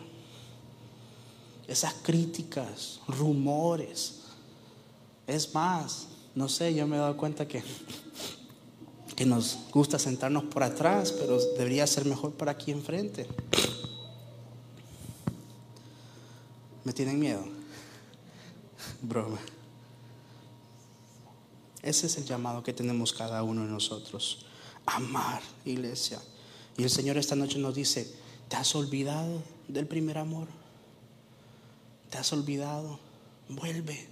[1.70, 4.22] Esas críticas, rumores.
[5.28, 7.64] Es más, no sé, yo me he dado cuenta que,
[9.16, 13.28] que nos gusta sentarnos por atrás, pero debería ser mejor para aquí enfrente.
[16.84, 17.46] ¿Me tienen miedo?
[19.04, 19.38] Broma.
[21.84, 24.44] Ese es el llamado que tenemos cada uno de nosotros.
[24.88, 26.20] Amar, iglesia.
[26.78, 28.12] Y el Señor esta noche nos dice,
[28.48, 30.48] ¿te has olvidado del primer amor?
[32.10, 33.00] ¿Te has olvidado?
[33.50, 34.08] Vuelve.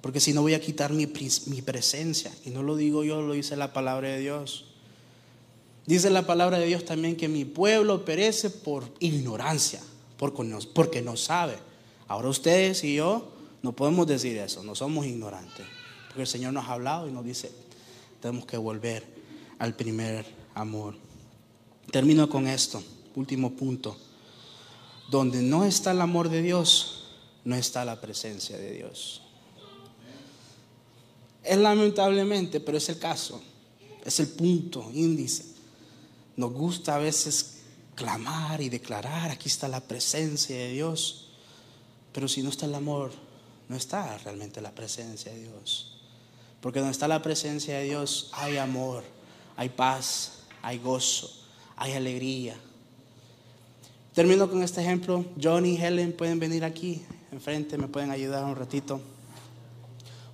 [0.00, 1.06] Porque si no voy a quitar mi,
[1.46, 2.32] mi presencia.
[2.44, 4.66] Y no lo digo yo, lo dice la palabra de Dios.
[5.86, 9.80] Dice la palabra de Dios también que mi pueblo perece por ignorancia,
[10.16, 11.56] porque no sabe.
[12.06, 15.66] Ahora ustedes y yo no podemos decir eso, no somos ignorantes.
[16.06, 17.50] Porque el Señor nos ha hablado y nos dice,
[18.20, 19.04] tenemos que volver
[19.58, 20.94] al primer amor.
[21.90, 22.82] Termino con esto,
[23.16, 23.96] último punto.
[25.10, 27.01] Donde no está el amor de Dios,
[27.44, 29.22] no está la presencia de Dios.
[31.42, 33.42] Es lamentablemente, pero es el caso,
[34.04, 35.44] es el punto, índice.
[36.36, 37.58] Nos gusta a veces
[37.94, 41.30] clamar y declarar, aquí está la presencia de Dios,
[42.12, 43.12] pero si no está el amor,
[43.68, 45.98] no está realmente la presencia de Dios.
[46.60, 49.02] Porque donde está la presencia de Dios hay amor,
[49.56, 51.28] hay paz, hay gozo,
[51.76, 52.56] hay alegría.
[54.14, 55.24] Termino con este ejemplo.
[55.42, 57.02] Johnny y Helen pueden venir aquí
[57.32, 59.00] enfrente, me pueden ayudar un ratito.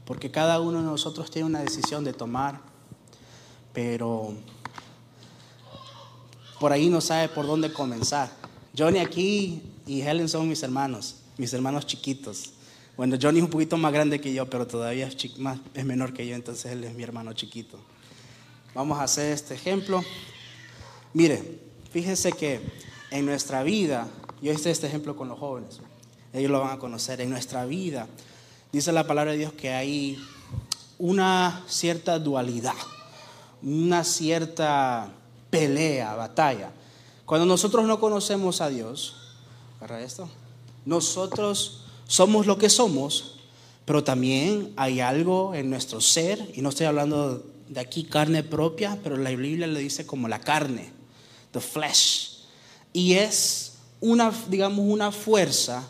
[0.05, 2.61] Porque cada uno de nosotros tiene una decisión de tomar,
[3.73, 4.35] pero
[6.59, 8.31] por ahí no sabe por dónde comenzar.
[8.77, 11.17] Johnny aquí y Helen son mis hermanos.
[11.37, 12.53] mis hermanos chiquitos.
[12.97, 16.13] Bueno, Johnny es un poquito más grande que yo, pero todavía es, más, es menor
[16.13, 17.79] que yo, entonces él es mi hermano chiquito.
[18.75, 20.03] Vamos a hacer este ejemplo.
[21.15, 21.61] Mire,
[21.93, 22.61] fíjese que
[23.13, 24.09] en nuestra vida,
[24.43, 25.81] yo hice este ejemplo con los jóvenes,
[26.33, 28.07] ellos lo van a conocer, en nuestra vida,
[28.73, 30.19] dice la palabra de Dios que hay
[30.99, 32.75] una cierta dualidad,
[33.63, 35.11] una cierta
[35.51, 36.71] pelea, batalla.
[37.25, 39.17] Cuando nosotros no conocemos a Dios,
[39.79, 40.29] ¿para esto?
[40.85, 43.37] Nosotros somos lo que somos,
[43.85, 48.99] pero también hay algo en nuestro ser, y no estoy hablando de aquí carne propia,
[49.03, 50.93] pero la Biblia le dice como la carne,
[51.53, 52.45] the flesh.
[52.93, 55.89] Y es una, digamos, una fuerza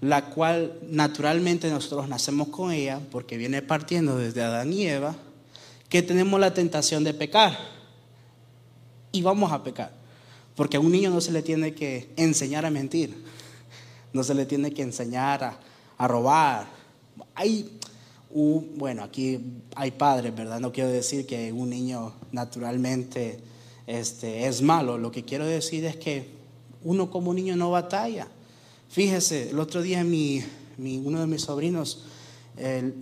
[0.00, 5.16] la cual naturalmente nosotros nacemos con ella, porque viene partiendo desde Adán y Eva,
[5.88, 7.56] que tenemos la tentación de pecar.
[9.12, 9.92] Y vamos a pecar.
[10.54, 13.14] Porque a un niño no se le tiene que enseñar a mentir
[14.16, 15.56] no se le tiene que enseñar
[15.98, 16.66] a, robar.
[17.34, 17.78] Hay,
[18.30, 19.38] bueno, aquí
[19.74, 20.58] hay padres, ¿verdad?
[20.58, 23.38] No quiero decir que un niño naturalmente
[23.86, 24.98] este, es malo.
[24.98, 26.28] Lo que quiero decir es que
[26.82, 28.26] uno como niño no batalla.
[28.88, 30.42] Fíjese, el otro día mi,
[30.78, 32.04] uno de mis sobrinos,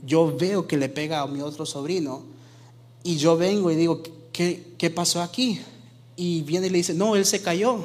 [0.05, 2.23] yo veo que le pega a mi otro sobrino
[3.03, 5.61] y yo vengo y digo, ¿qué, ¿qué pasó aquí?
[6.17, 7.85] Y viene y le dice, no, él se cayó.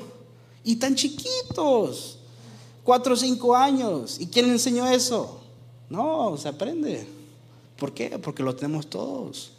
[0.63, 2.19] Y tan chiquitos
[2.83, 4.17] cuatro o cinco años.
[4.19, 5.41] ¿Y quién le enseñó eso?
[5.89, 7.05] No, se aprende.
[7.77, 8.17] ¿Por qué?
[8.17, 9.51] Porque lo tenemos todos.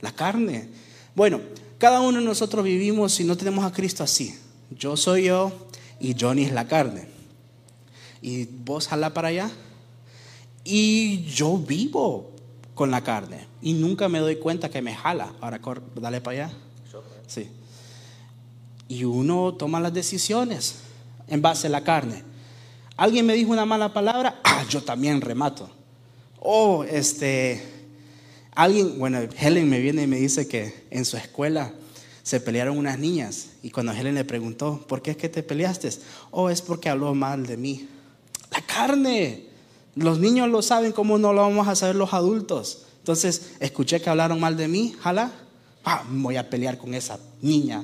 [0.00, 0.68] La carne.
[1.14, 1.40] Bueno,
[1.78, 4.34] cada uno de nosotros vivimos y no tenemos a Cristo así.
[4.70, 5.52] Yo soy yo
[6.00, 7.08] y Johnny es la carne.
[8.20, 9.50] Y vos jala para allá.
[10.64, 12.30] Y yo vivo
[12.74, 13.46] con la carne.
[13.62, 15.32] Y nunca me doy cuenta que me jala.
[15.40, 15.60] Ahora,
[15.96, 16.56] dale para allá.
[17.26, 17.48] Sí.
[18.88, 20.76] Y uno toma las decisiones
[21.26, 22.24] en base a la carne.
[22.96, 25.70] Alguien me dijo una mala palabra, ah, yo también remato.
[26.40, 27.62] O este,
[28.54, 31.72] alguien, bueno, Helen me viene y me dice que en su escuela
[32.22, 35.90] se pelearon unas niñas y cuando Helen le preguntó, ¿por qué es que te peleaste?
[36.30, 37.88] Oh, es porque habló mal de mí.
[38.78, 39.44] Carne.
[39.96, 42.82] Los niños lo saben, ¿cómo no lo vamos a saber los adultos?
[43.00, 45.32] Entonces, escuché que hablaron mal de mí, jala,
[45.84, 47.82] ah, voy a pelear con esa niña.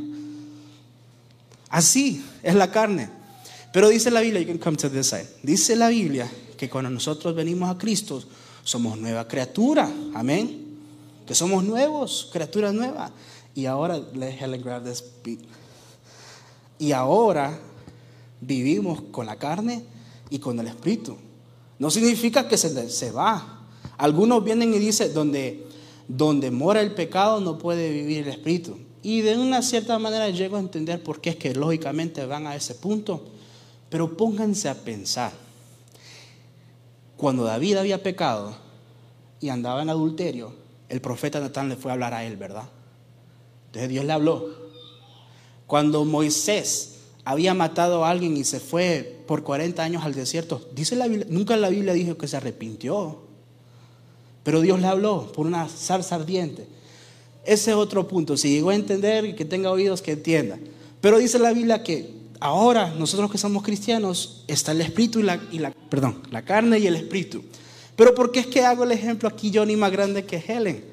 [1.68, 3.10] Así es la carne.
[3.72, 5.26] Pero dice la Biblia, you can come to this side.
[5.42, 8.22] Dice la Biblia que cuando nosotros venimos a Cristo
[8.62, 9.90] somos nueva criatura.
[10.14, 10.78] Amén.
[11.26, 13.10] Que somos nuevos, criaturas nuevas.
[13.56, 15.02] Y ahora, let Helen grab this.
[16.78, 17.58] Y ahora
[18.40, 19.93] vivimos con la carne
[20.30, 21.16] y con el espíritu.
[21.78, 23.66] No significa que se, se va.
[23.98, 25.66] Algunos vienen y dicen, donde,
[26.08, 28.78] donde mora el pecado no puede vivir el espíritu.
[29.02, 32.56] Y de una cierta manera llego a entender por qué es que lógicamente van a
[32.56, 33.22] ese punto.
[33.90, 35.32] Pero pónganse a pensar,
[37.16, 38.56] cuando David había pecado
[39.40, 40.52] y andaba en adulterio,
[40.88, 42.68] el profeta Natán le fue a hablar a él, ¿verdad?
[43.66, 44.48] Entonces Dios le habló.
[45.66, 46.93] Cuando Moisés
[47.24, 51.26] había matado a alguien y se fue por 40 años al desierto, dice la Biblia,
[51.30, 53.22] nunca la Biblia dijo que se arrepintió,
[54.42, 56.66] pero Dios le habló por una zarza ardiente.
[57.44, 58.36] Ese es otro punto.
[58.36, 60.58] Si llegó a entender y que tenga oídos, que entienda.
[61.00, 62.10] Pero dice la Biblia que
[62.40, 66.78] ahora nosotros que somos cristianos está el espíritu y la, y la, perdón, la carne
[66.78, 67.42] y el espíritu.
[67.96, 70.84] Pero ¿por qué es que hago el ejemplo aquí Johnny más grande que Helen?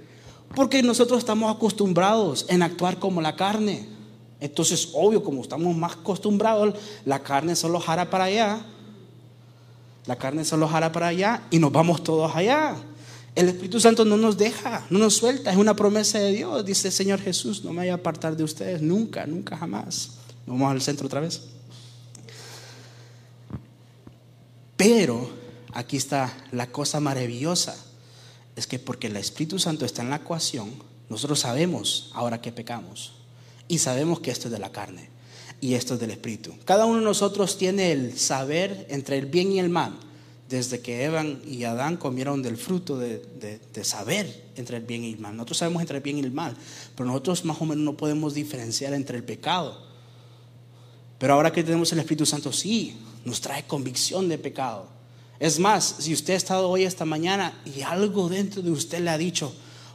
[0.55, 3.87] Porque nosotros estamos acostumbrados en actuar como la carne.
[4.41, 6.73] Entonces, obvio, como estamos más acostumbrados,
[7.05, 8.65] la carne solo jara para allá.
[10.07, 12.75] La carne solo jara para allá y nos vamos todos allá.
[13.35, 16.65] El Espíritu Santo no nos deja, no nos suelta, es una promesa de Dios.
[16.65, 20.13] Dice el Señor Jesús, no me voy a apartar de ustedes nunca, nunca jamás.
[20.47, 21.43] Vamos al centro otra vez.
[24.75, 25.29] Pero
[25.71, 27.75] aquí está la cosa maravillosa.
[28.55, 30.73] Es que porque el Espíritu Santo está en la ecuación,
[31.09, 33.20] nosotros sabemos ahora que pecamos.
[33.71, 35.09] Y sabemos que esto es de la carne
[35.61, 36.53] y esto es del Espíritu.
[36.65, 39.97] Cada uno de nosotros tiene el saber entre el bien y el mal.
[40.49, 43.25] Desde que Evan y Adán comieron del fruto de,
[43.73, 45.35] de saber entre el bien y el mal.
[45.35, 46.57] Nosotros sabemos entre el bien y el mal,
[46.95, 49.91] pero nosotros más o menos no podemos diferenciar entre el pecado
[51.21, 54.87] pero ahora que tenemos el Espíritu Santo, sí, nos trae convicción de pecado.
[55.39, 59.11] Es más, si usted ha estado hoy, esta mañana, y algo dentro de usted le
[59.11, 59.53] ha dicho,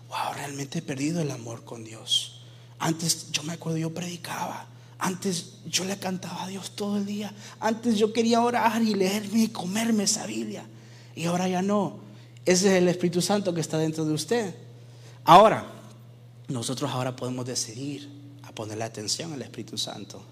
[0.08, 2.35] wow, realmente he perdido el amor con Dios.
[2.78, 4.66] Antes yo me acuerdo, yo predicaba.
[4.98, 7.32] Antes yo le cantaba a Dios todo el día.
[7.60, 10.64] Antes yo quería orar y leerme y comerme esa Biblia.
[11.14, 11.98] Y ahora ya no.
[12.44, 14.54] Ese es el Espíritu Santo que está dentro de usted.
[15.24, 15.66] Ahora,
[16.48, 18.08] nosotros ahora podemos decidir
[18.44, 20.22] a ponerle atención al Espíritu Santo.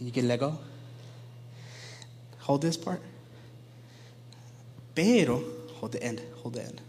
[0.00, 0.58] You can let go.
[2.46, 3.02] Hold this part.
[4.94, 5.42] Pero,
[5.80, 6.80] hold the end, hold the end.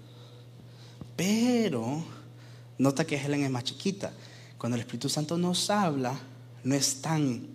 [1.16, 2.04] Pero,
[2.80, 4.12] nota que Helen es más chiquita.
[4.58, 6.20] Cuando el Espíritu Santo nos habla,
[6.64, 7.48] no es tan,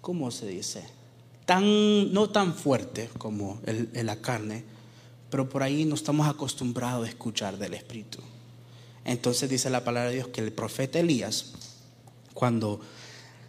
[0.00, 0.82] ¿cómo se dice?
[1.44, 4.64] Tan, no tan fuerte como en la carne,
[5.28, 8.18] pero por ahí no estamos acostumbrados a escuchar del Espíritu.
[9.04, 11.52] Entonces dice la palabra de Dios que el profeta Elías,
[12.34, 12.80] cuando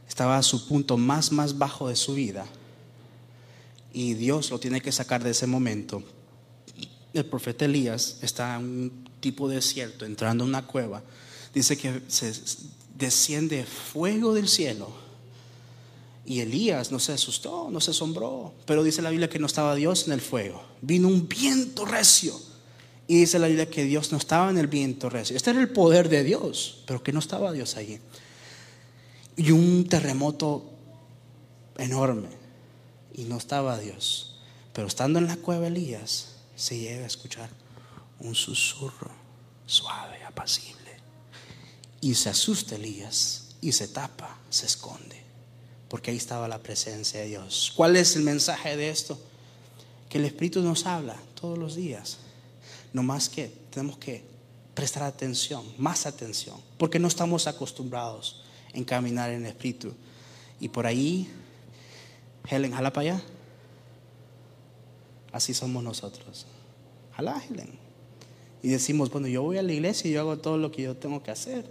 [0.08, 2.46] estaba a su punto más, más bajo de su vida,
[3.94, 6.04] y Dios lo tiene que sacar de ese momento,
[7.14, 11.02] el profeta Elías está en un tipo de desierto, entrando a una cueva,
[11.54, 12.34] dice que se
[12.96, 14.92] desciende fuego del cielo.
[16.26, 19.76] Y Elías no se asustó, no se asombró, pero dice la Biblia que no estaba
[19.76, 20.64] Dios en el fuego.
[20.82, 22.40] Vino un viento recio
[23.08, 25.36] y dice la Biblia que Dios no estaba en el viento recio.
[25.36, 28.00] Este era el poder de Dios, pero que no estaba Dios allí.
[29.36, 30.70] Y un terremoto
[31.78, 32.30] enorme.
[33.16, 34.40] Y no estaba Dios.
[34.74, 37.50] Pero estando en la cueva Elías, se llega a escuchar
[38.24, 39.12] un susurro
[39.66, 40.98] suave, apacible.
[42.02, 45.22] Y se asusta Elías y se tapa, se esconde.
[45.88, 47.72] Porque ahí estaba la presencia de Dios.
[47.76, 49.20] ¿Cuál es el mensaje de esto?
[50.10, 52.18] Que el Espíritu nos habla todos los días
[52.94, 54.24] no más que tenemos que
[54.76, 59.94] prestar atención, más atención, porque no estamos acostumbrados en caminar en el Espíritu.
[60.60, 61.30] Y por ahí,
[62.48, 63.24] Helen, jala para allá.
[65.32, 66.46] Así somos nosotros.
[67.16, 67.83] Jala, Helen.
[68.64, 70.96] Y decimos, bueno, yo voy a la iglesia y yo hago todo lo que yo
[70.96, 71.66] tengo que hacer.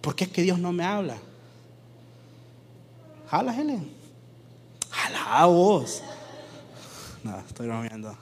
[0.00, 1.18] ¿Por qué es que Dios no me habla?
[3.28, 3.90] Jala, Helen.
[4.90, 6.02] Jala vos.
[7.24, 8.16] No, estoy bromeando.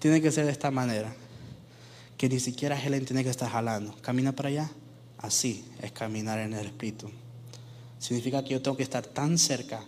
[0.00, 1.14] Tiene que ser de esta manera.
[2.18, 3.94] Que ni siquiera Helen tiene que estar jalando.
[4.02, 4.70] Camina para allá.
[5.18, 7.08] Así es caminar en el Espíritu.
[7.98, 9.82] Significa que yo tengo que estar tan cerca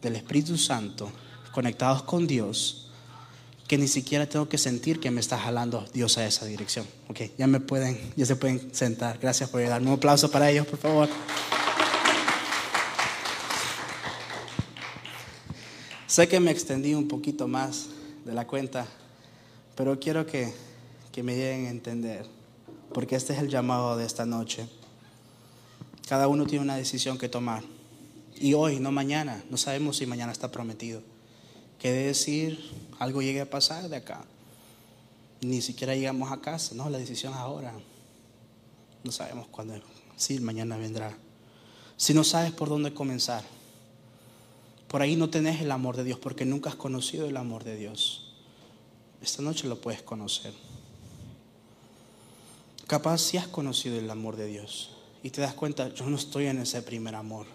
[0.00, 1.10] del Espíritu Santo,
[1.52, 2.85] conectados con Dios,
[3.66, 6.86] que ni siquiera tengo que sentir que me está jalando Dios a esa dirección.
[7.08, 9.18] Ok, ya me pueden, ya se pueden sentar.
[9.18, 9.88] Gracias por ayudarme.
[9.88, 11.08] Un aplauso para ellos, por favor.
[16.06, 17.88] Sé que me extendí un poquito más
[18.24, 18.86] de la cuenta.
[19.74, 20.52] Pero quiero que,
[21.12, 22.24] que me lleguen a entender,
[22.94, 24.66] porque este es el llamado de esta noche.
[26.08, 27.64] Cada uno tiene una decisión que tomar.
[28.36, 31.02] Y hoy, no mañana, no sabemos si mañana está prometido.
[31.78, 32.58] ¿Qué decir?
[32.98, 34.24] Algo llegue a pasar de acá.
[35.40, 37.74] Ni siquiera llegamos a casa, no, la decisión es ahora.
[39.04, 39.74] No sabemos cuándo,
[40.16, 41.16] sí, mañana vendrá.
[41.96, 43.44] Si no sabes por dónde comenzar,
[44.88, 47.76] por ahí no tenés el amor de Dios porque nunca has conocido el amor de
[47.76, 48.32] Dios.
[49.22, 50.54] Esta noche lo puedes conocer.
[52.86, 54.90] Capaz si has conocido el amor de Dios
[55.22, 57.46] y te das cuenta, yo no estoy en ese primer amor.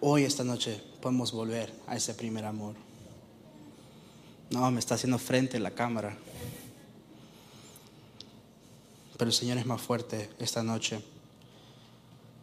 [0.00, 2.74] Hoy, esta noche, podemos volver a ese primer amor.
[4.50, 6.18] No, me está haciendo frente la cámara.
[9.16, 11.02] Pero el Señor es más fuerte esta noche.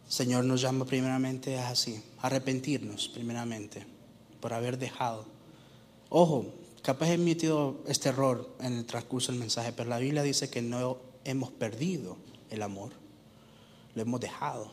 [0.07, 3.85] Señor nos llama primeramente a así, arrepentirnos primeramente
[4.41, 5.25] por haber dejado.
[6.09, 6.47] Ojo,
[6.81, 10.63] capaz he emitido este error en el transcurso del mensaje, pero la Biblia dice que
[10.63, 12.17] no hemos perdido
[12.49, 12.93] el amor,
[13.93, 14.71] lo hemos dejado.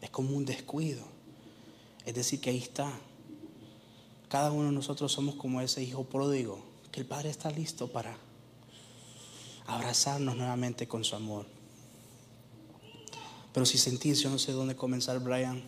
[0.00, 1.15] Es como un descuido.
[2.06, 2.90] Es decir, que ahí está.
[4.28, 8.16] Cada uno de nosotros somos como ese hijo pródigo, que el Padre está listo para
[9.66, 11.46] abrazarnos nuevamente con su amor.
[13.52, 15.62] Pero si sentís, yo no sé dónde comenzar, Brian.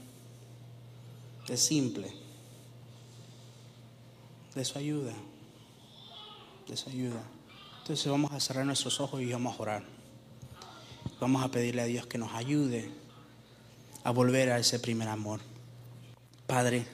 [1.48, 2.12] Es simple.
[4.54, 5.14] De su ayuda.
[6.68, 7.22] De su ayuda.
[7.80, 9.84] Entonces vamos a cerrar nuestros ojos y vamos a orar.
[11.20, 12.92] Vamos a pedirle a Dios que nos ayude
[14.04, 15.40] a volver a ese primer amor.
[16.48, 16.86] Padre,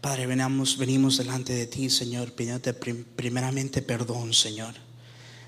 [0.00, 4.72] Padre, venamos, venimos delante de ti, Señor, pidiéndote primeramente perdón, Señor.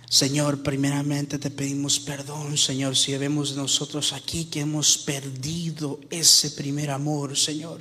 [0.06, 6.90] Señor, primeramente te pedimos perdón, Señor, si vemos nosotros aquí que hemos perdido ese primer
[6.90, 7.80] amor, Señor.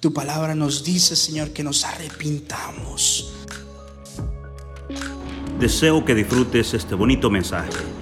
[0.00, 3.32] Tu palabra nos dice, Señor, que nos arrepintamos.
[5.58, 8.01] Deseo que disfrutes este bonito mensaje.